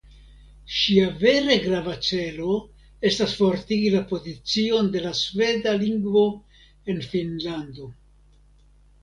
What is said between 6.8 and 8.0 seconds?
en Finnlando.